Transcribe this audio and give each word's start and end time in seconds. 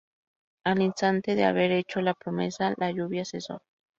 Al 0.63 0.81
instante 0.81 1.35
de 1.35 1.43
haber 1.45 1.71
hecho 1.71 2.01
la 2.01 2.15
promesa 2.15 2.73
la 2.77 2.89
lluvia 2.89 3.23
cesó". 3.23 3.59